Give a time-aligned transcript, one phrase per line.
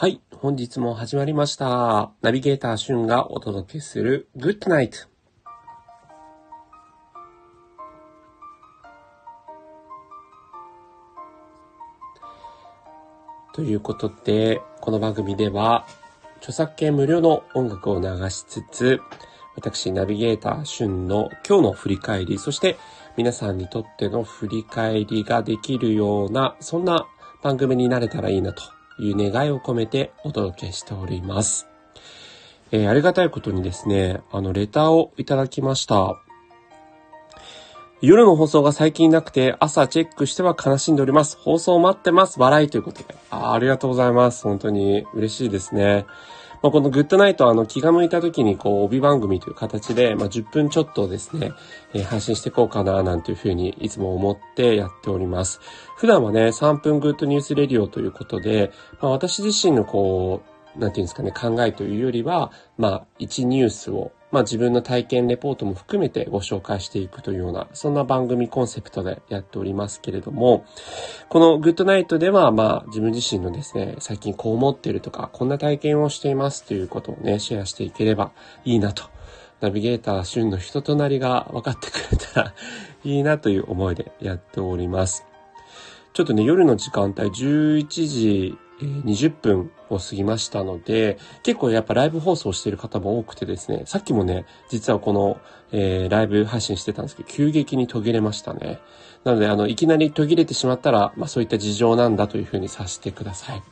[0.00, 2.10] はい、本日も始まりました。
[2.22, 4.92] ナビゲーターしゅんがお届けする Good Night。
[13.52, 15.84] ということで、この番組では、
[16.38, 19.02] 著作権無料の音楽を流しつつ、
[19.54, 22.78] 私、ナビゲーターしゅんの今日の振り返り、そして
[23.18, 27.06] 皆さんにとっての振り返りができるような、そんな
[27.42, 28.62] 番組になれたらいいなと
[29.00, 31.66] いう願いを込めてお届けしております。
[32.72, 36.20] えーありがたいことにですね、あの、レターをいただきました。
[38.00, 41.36] 夜の放送が最近なくて、朝チェックしては悲しんでおります。
[41.36, 42.40] 放送待ってます。
[42.40, 43.14] 笑いということで。
[43.30, 44.44] あありがとうございます。
[44.44, 46.06] 本当に嬉しいですね。
[46.62, 51.52] まあ、このグッドナイトはあの気が向いた時にこう帯番組という形で、まあ、10分ちょっとですね、
[51.94, 55.60] えー配信していこうかななんていうふうにいつも思ってやっております。
[55.96, 60.42] 普段はね、3分 Good News Radio ということで、まあ、私自身のこ
[60.76, 70.64] う、なんていうんですかね、考えというよりは、まあ、1ニュースを、まあ自分の体験レポートも含めてご紹介していくというような、そんな番組コンセプトでやっておりますけれども、
[71.28, 78.30] この Good Night では、まあ自分自身のですね、最近こう思ってるとか、こんな体験をしていますということをね、シェアしていければ
[78.64, 79.04] いいなと。
[79.60, 82.54] ナビゲーター旬の人となりが分かってくれたら
[83.04, 85.26] いいなという思いでやっております。
[86.12, 95.38] ちょっとね、夜の時間帯11時20分を過ぎましたので、結構やっぱライブ放送している方も多くてですね、さっきもね、実はこの、
[95.72, 98.80] えーライブ配信してたんですけど、急激に途切れましたね。
[99.24, 103.62] なので、あの、いきなり途切れてしまったら、まあそういった事情なんだというふうにさせてください。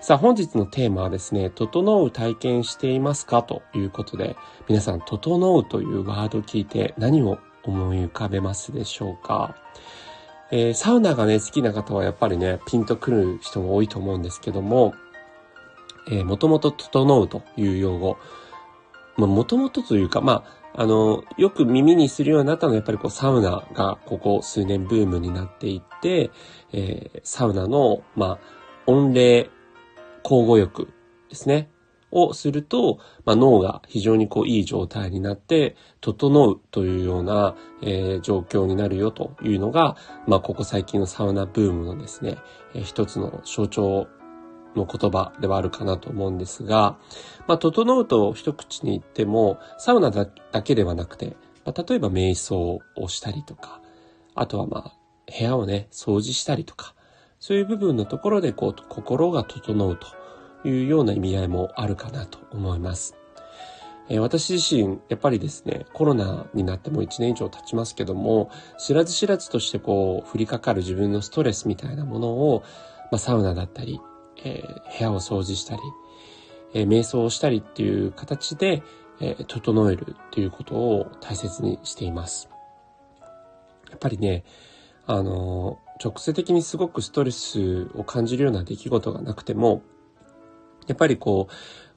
[0.00, 4.36] さあ、本日のテーマはですね、整う体験していますかということで、
[4.68, 9.56] 皆さん、整うというワードを聞いて何を思い浮かべますでしょうか？
[10.50, 14.94] えーサウナがね、好きな方はやっぱりね、ピンとくる人も多いと思うんですけども、
[16.10, 18.16] えー、もともと整うという用語。
[19.16, 26.30] まあ、もともとというか、まあ、あの、よく耳にするようになったのはやっぱりこうサウナがここ数年ブームになっていって、
[26.72, 28.38] えーサウナの、まあ、
[28.86, 29.50] 温冷
[30.24, 30.88] 交互浴
[31.28, 31.70] ですね。
[32.10, 39.96] をすると、まあ、脳が非常にこういい状態になって、整うというような、えー状況になるよというのが、
[40.26, 42.38] まあ、ここ最近のサウナブームのですね、
[42.74, 44.08] えー一つの象徴
[44.74, 46.96] の言葉ではあるかなと思うんですが、
[47.46, 53.80] まあ、整うと一口に言っても、サウナだだけではなくて、まあ、例えば瞑想をしたりとか、
[54.34, 54.92] あとはまあ、
[55.38, 56.94] 部屋をね、掃除したりとか、
[57.40, 60.17] そういう部分のところでこう、心が整うと。
[60.64, 63.16] いうような意味合いもあるかなと思います。
[64.10, 72.62] え私自身、やっぱりですね、コロナになっても1年以上経ちますけども、知らず知らずとしてこう、降りかかる自分のストレスみたいなものを、
[73.10, 74.00] まあ、サウナだったり、
[74.44, 75.82] えー部屋を掃除したり、
[76.72, 78.82] えー瞑想をしたりっていう形で、
[79.20, 82.48] えー整えるっていうことを大切にしています。
[83.90, 84.44] やっぱりね、
[85.06, 89.82] あの直接的にすごくストレスを感じるような出来事がなくても、
[90.88, 91.48] やっぱりこ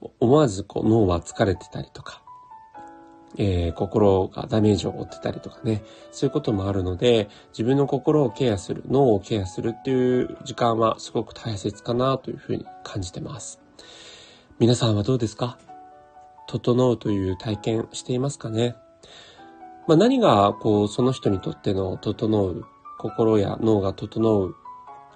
[0.00, 2.22] う、思わずこう脳は疲れてたりとか、
[3.38, 13.60] えー心がダメージを負ってたりとかね、そういうこともあるので、自分の心をケアする、脳をケアするっていう時間はすごく大切かなというふうに感じてます。
[14.58, 15.58] 皆さんはどうですか？
[16.46, 18.76] 整うという体験していますかね？
[19.86, 22.64] まあ、何がこうその人にとっての整う
[22.98, 24.54] 心や脳が整う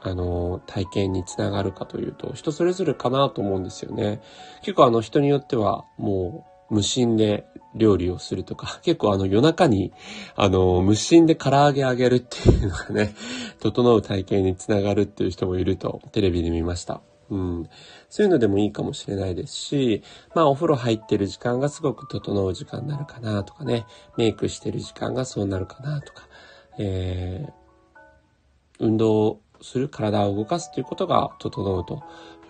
[0.03, 4.21] あの体験につながるかというと人それぞれかなと思うんですよね。
[4.62, 9.93] 結構あの人によってはもう無心で料理をするとか 結構あの夜中に
[10.37, 13.15] あの無心で唐揚げあげるっていうのがね
[13.61, 17.03] 整う体験につながるっていう人もいるとテレビで見ました。
[17.31, 17.69] うん。
[18.09, 20.03] そういうのでもいいかもしれないですし、
[20.34, 23.87] まあお風呂入ってる時間がすごく整う時間になるかなとかね、
[24.17, 26.28] メイクしてる時間がそうなるかなとか、
[26.78, 27.53] えー、
[28.81, 32.03] 運動する、体を動かすということが整うと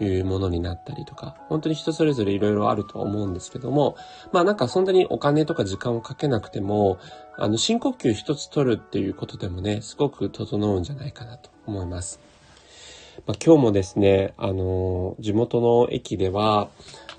[0.03, 3.97] いうものになったりとか、本当に人それぞれいろいろあると思うんですけども、
[4.33, 6.99] まあなんかそんなにお金とか時間をかけなくても、
[7.37, 12.21] あの深呼吸一つ取るっていうことでもね、すごく整うんじゃないかなと思います。
[13.27, 16.69] まあ、今日もですね、あの、地元の駅では、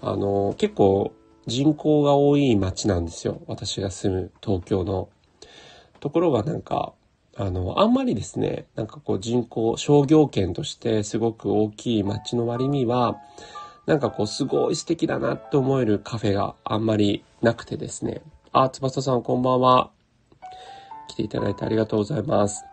[0.01, 1.13] あの、結構
[1.47, 3.41] 人口が多い町なんですよ。
[3.47, 5.09] 私が住む東京の。
[5.99, 6.93] ところがなんか、
[7.37, 13.21] あの、あんまりですね、なんかこう人口、商業圏としてすごく大きい町の割には、
[13.85, 18.21] なんかこうすごい素敵だなって思えるカフェがあんまりなくてですね。
[18.51, 19.91] あ、翼さんこんばんは。
[21.07, 22.65] 来ていただいてありがとうございます。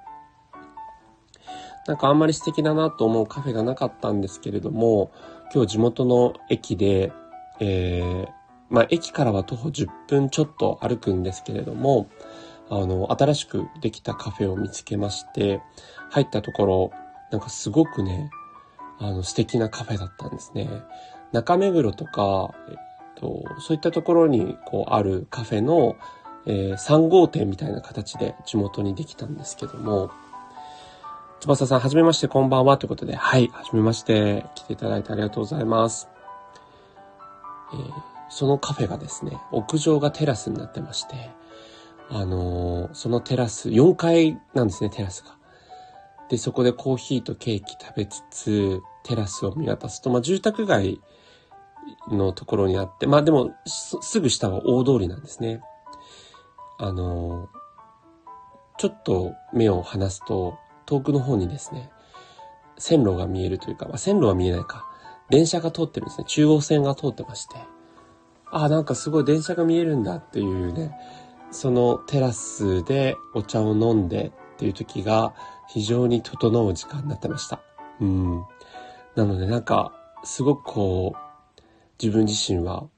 [1.86, 5.10] なんかあんまり素敵だなと思うカフェがなかったんですけれども、
[5.54, 7.12] 今日地元の駅で、
[7.60, 8.28] えー、
[8.68, 12.08] まあ、駅からは徒歩10分ちょっと歩くんですけれども、
[12.70, 15.60] あの、新しくできたカフェを見つけまして、
[16.10, 16.90] 入ったところ、
[17.30, 18.30] なんかすごくね、
[18.98, 20.68] あの、素敵なカフェだったんですね。
[21.32, 22.76] 中目黒とか、えっ
[23.16, 25.96] と、そういったところに、こう、あるカフェの、
[26.46, 30.10] えー、3号店みたいな形で地元にできたんですけども、
[31.40, 32.78] 翼さん、はじめまして、こんばんは。
[32.78, 34.44] ということで、はい、はじめまして。
[34.56, 36.08] 来ていただいてありがとうございます。
[37.72, 37.92] えー、
[38.28, 41.30] そのカフェがですね、屋上がテラスになってまして、
[42.10, 45.36] あのー、そのテラス、4階なんですね、テラスが。
[46.28, 51.00] で、そこでコーヒーとケーキ食べつつ、テラスを見渡すと、まあ、住宅街
[52.10, 55.62] のところにあって、まあでも、すぐ下は大通りなんですね。
[56.78, 57.48] あの、
[58.78, 61.90] ちょっと目を離すと、遠くの方にですね、
[62.78, 64.86] 線路が見えるというか、まあ、線路は見えないか、
[65.30, 66.24] 電車が通ってるんですね。
[66.26, 67.56] 中央線が通ってまして、
[68.50, 70.92] ああ、なんかすごい電車が見えるんだっていうね、
[71.50, 75.34] そのテラスでお茶を飲んでっていう時が
[75.68, 77.60] 非常に整う時間になってました。
[78.00, 78.44] うん。
[79.14, 79.92] なのでなんか、
[80.24, 81.62] すごくこう、
[82.02, 82.88] 自分自身は、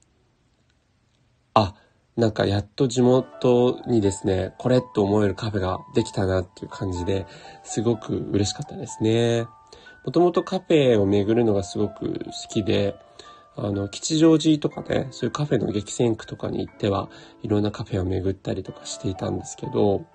[1.55, 1.75] あ、
[2.17, 7.27] なんかやっと地元にですね、これと思えるカフェができたなっていう感じで、
[7.65, 9.47] すごく嬉しかったですね。
[10.05, 12.95] もともとカフェを巡るのがすごく好きで、
[13.57, 17.11] あの、吉祥寺とかね、そういうカフェの激戦区とかに行っては、
[17.43, 20.07] いろんなカフェを巡ったりとかしていたんですけど、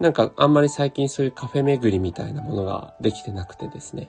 [0.00, 4.08] なんかあんまり最近そういうカフェ巡りみたいなものができてなくてですね、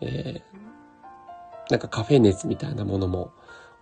[0.00, 3.32] えー、なんかカフェ熱みたいなものも、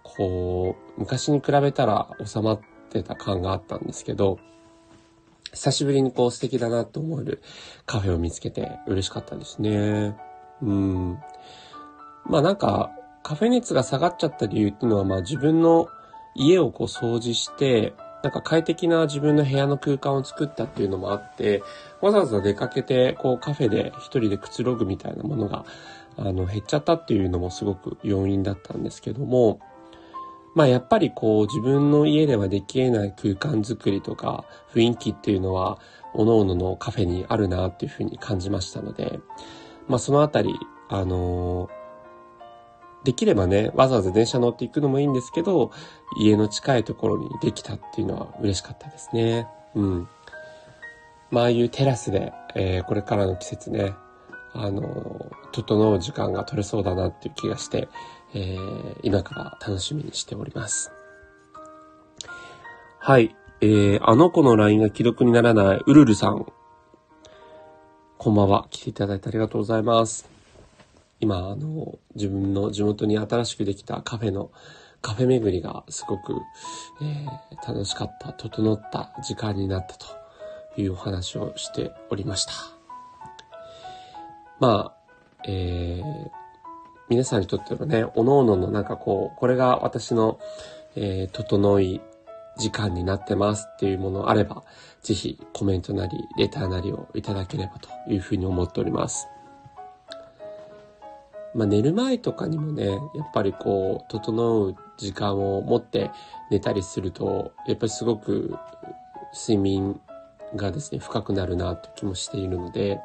[0.02, 4.38] こう、昔に比べたら収まってた感があったんですけど、
[5.52, 7.42] 久しぶりにこう素敵だなと思える
[7.86, 10.16] カフェを見つけて嬉しかったですね。
[10.60, 11.18] うん。
[12.26, 12.90] まあなんか、
[13.26, 15.88] カフェ熱が下がっちゃった理由っていうのは、まあ自分の
[16.36, 17.92] 家をこう掃除して、
[18.22, 21.60] なんか快適な自分の部屋の空間を作ったっていうのもあって、
[22.00, 25.64] わざわざ出かけて、こうカフェで一人でくつろぐみたいなものが、
[26.16, 29.58] あの、減っちゃったっていうのもすごく要因だったんですけども、
[30.54, 35.80] まあやっぱりこう自分の家ではでき得ない空間づくりとか雰囲気っていうのは、
[36.12, 39.18] 各々のカフェにあるなっていうふうに感じましたので、
[39.88, 40.54] まあそのあたり、
[40.88, 41.85] あのー
[43.06, 45.70] できればね、わざわざ電車乗っていくのもいいんですけど、
[46.18, 49.46] 家の近いところにできたっていうのは嬉しかったですね。
[49.76, 50.08] うん。
[51.30, 53.94] まあ、あいうテラスで、えー、これからの季節ね、
[54.54, 57.88] あの、整う時間が取れそうだなっていう気がして、
[58.34, 60.90] えー、今から楽しみにしております。
[62.98, 63.36] はい。
[63.60, 66.44] えー、あの子の LINE が既読にならないウルルさん。
[68.18, 68.66] こんばんは。
[68.70, 70.35] 来ていただいてありがとうございます。
[71.20, 74.50] 今、あの、自分の地元に新しくできたカフェの
[75.06, 76.34] カフェ巡りがすごく、
[77.00, 80.06] えー、楽しかった、整った時間になったと
[80.80, 82.52] いうお話をしておりました。
[84.58, 86.30] まあ、えー、
[87.08, 90.40] 皆さんにとってはね、おのおののなんかこう、これが私の、
[90.96, 92.00] えー、整い
[92.58, 94.64] 時間になってますっていうものあれば、
[95.02, 99.28] ぜひコメントなり、レターなりをいただければというふうに思っております。
[101.56, 102.98] まあ、寝る前とかにもね、やっ
[103.32, 106.10] ぱりこう、整う時間を持って
[106.50, 108.54] 寝たりすると、やっぱりすごく
[109.32, 109.98] 睡眠
[110.54, 113.00] がですね、深くなるなって気もしているので、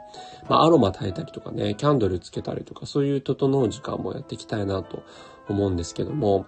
[0.49, 5.03] まあ、アロマ炊いたりとかね、キャンドルつけたりとか、そういう整う時間もやっていきたいなと
[5.47, 6.45] 思うんですけども、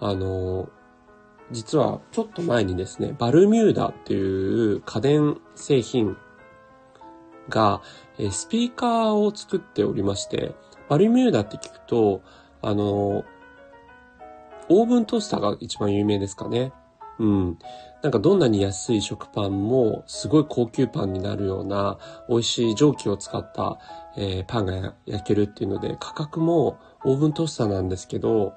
[0.00, 0.68] あの、
[1.52, 6.16] 実はちょっと前にですね、バルミューダっていう家電製品
[7.48, 7.82] が、
[8.30, 10.54] スピーカーを作っておりまして、
[10.90, 12.20] バルミューダって聞くと、
[12.62, 13.24] あの、
[14.68, 16.72] オーブントースターが一番有名ですかね。
[17.20, 17.58] うん。
[18.02, 23.78] なんかどんなに安い食パンもすごい高級パンになるような美味しい蒸気を使った、
[24.16, 28.54] えー、パンが焼けるっていうので価格もオーブントースターなんですけど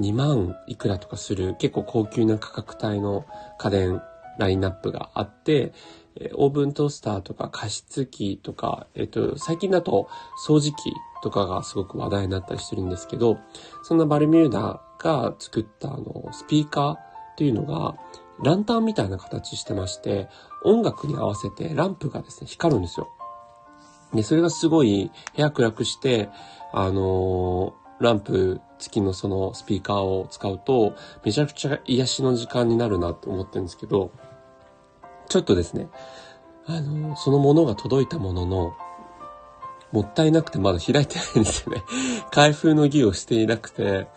[0.00, 3.24] 2万いくらとかする結構高級な価格帯の
[3.58, 4.02] 家電
[4.38, 5.72] ラインナップがあって、
[6.20, 10.08] えオーブントースターとか加湿器とか、えっと、最近だと
[10.46, 10.92] 掃除機
[11.22, 13.38] とかがすごく話題になったりしてるんですけど、
[13.82, 16.98] そんなバルミューダが作ったあの、スピーカーっ
[17.36, 17.96] ていうのが、
[18.42, 20.28] ランタンみたいな形してまして、
[20.64, 23.08] 音楽に合わせてランプがですね、光るんですよ。
[24.14, 26.28] で、それがすごい部屋暗くして、
[26.72, 30.94] あのー、ランプ付きのそのスピーカーを使うと、
[31.24, 34.10] めちゃくちゃ癒しの時間になるなって思ってるんですけど、
[35.28, 35.88] ちょっとですね、
[36.66, 38.76] あの、そのものが届いたものの、
[39.92, 41.82] もったいなくてまだ開いてないんですよね。
[42.32, 44.08] 開封の儀をしていなくて、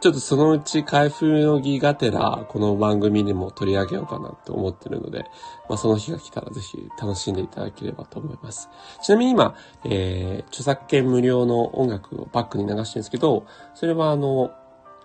[0.00, 5.24] ちょっとそのうち開封の儀がてら、この番組にも取り上げようかなって思ってるので、
[5.68, 8.68] まあその日が来たらぜひ楽しんでいただければと思います。
[9.02, 14.50] ちなみに今、えー、著作権無料の音楽をバックに流してるんですけど、それはあの、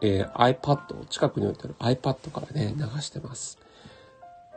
[0.01, 3.60] えー、iPad、近くに置いてある iPad からね、流してます。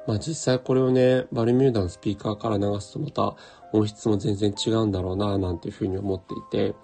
[0.07, 3.37] まあ実際これをね、バルミューダのスピーカーから流すとまた
[3.73, 6.75] 音質も全然違うんだろうな、なんていうふうに思っていて、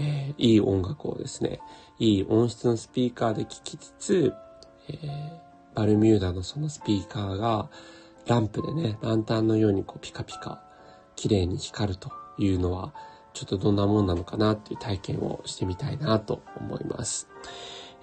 [0.00, 1.60] えー、いい音楽をですね、
[1.98, 4.32] いい音質のスピーカーで聴きつつ、
[4.88, 7.68] えー、バルミューダのそのスピーカーが
[8.26, 10.62] ランプでね、ランタンのようにこうピカピカ
[11.16, 12.92] 綺麗に光るというのは、
[13.32, 17.28] ちょっとどんなもんなのかなっていう体験をしてみたいなと思います。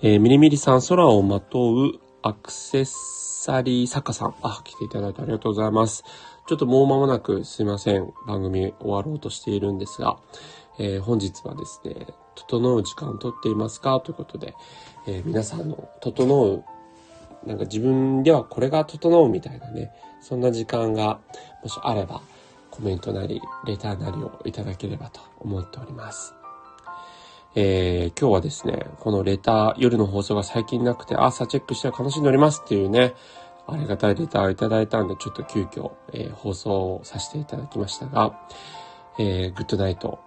[0.01, 4.33] えー、ミリミリさん、空をまとうアクセサリー作家さん。
[4.41, 6.03] あ、来ていただいてありがとうございます。
[6.47, 8.11] ちょっともう間もなくすいません。
[8.25, 10.17] 番組終わろうとしているんですが、
[10.79, 13.99] えー、本日はですね、整う時間をとっていますか？
[13.99, 14.55] ということで、
[15.05, 16.63] えー、皆さんの整う、
[17.47, 21.19] なんか自分ではこれが整うみたいなね、そんな時間が
[21.61, 22.21] もしあれば、
[22.71, 26.33] コメントなり、レターなりをいただければと思っております。
[27.57, 33.13] えー、今日はですね、このレター、夜の放送が最近なくて、朝チェックして楽しんでおりますっていうね、
[33.65, 38.37] ありがたいレターをいただいたんで、ちょっと急遽、えー、放送をさせていただきましたが、
[39.19, 40.19] えー、グッドナイト、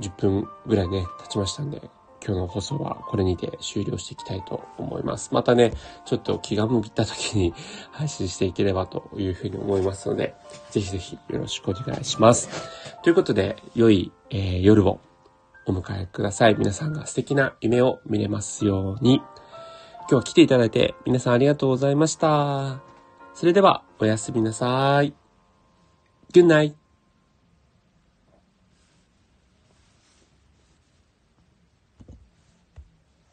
[0.00, 1.82] 10分ぐらいね、経ちましたんで、
[2.24, 5.34] 今日の放送はこれにて終了していきたいと思います。
[5.34, 5.74] またね、
[6.06, 7.52] ちょっと気が向いた時に
[7.92, 10.34] 配信していければというふうに思いますので、
[10.70, 12.48] ぜひぜひよろしくお願いします。
[13.02, 15.00] ということで、良い、えー、夜を
[15.70, 16.56] お迎えください。
[16.58, 19.16] 皆さんが素敵な夢を見れますように。
[20.00, 22.82] 今日は来ていただいて皆さんありがとうございました。
[23.34, 25.14] それではおやすみなさい。
[26.32, 26.79] Good night.